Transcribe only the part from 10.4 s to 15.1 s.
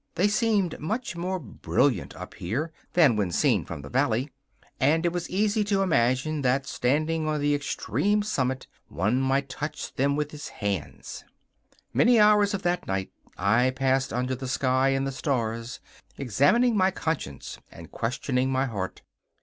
hands. Many hours of that night I passed under the sky and